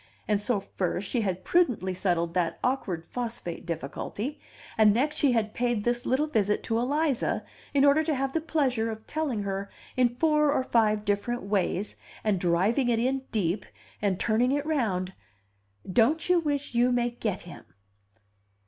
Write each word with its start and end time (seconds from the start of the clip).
And 0.27 0.41
so 0.41 0.59
first 0.59 1.07
she 1.07 1.21
had 1.21 1.45
prudently 1.45 1.93
settled 1.93 2.33
that 2.33 2.57
awkward 2.63 3.05
phosphate 3.05 3.67
difficulty, 3.67 4.39
and 4.75 4.95
next 4.95 5.17
she 5.17 5.33
had 5.33 5.53
paid 5.53 5.83
this 5.83 6.07
little 6.07 6.25
visit 6.25 6.63
to 6.63 6.79
Eliza 6.79 7.43
in 7.71 7.85
order 7.85 8.03
to 8.05 8.15
have 8.15 8.33
the 8.33 8.41
pleasure 8.41 8.89
of 8.89 9.05
telling 9.05 9.43
her 9.43 9.69
in 9.95 10.09
four 10.09 10.51
or 10.51 10.63
five 10.63 11.05
different 11.05 11.43
ways, 11.43 11.97
and 12.23 12.39
driving 12.39 12.89
it 12.89 12.97
in 12.97 13.25
deep, 13.31 13.63
and 14.01 14.19
turning 14.19 14.51
it 14.51 14.65
round: 14.65 15.13
"Don't 15.87 16.27
you 16.29 16.39
wish 16.39 16.73
you 16.73 16.91
may 16.91 17.11
get 17.11 17.41
him?" 17.41 17.63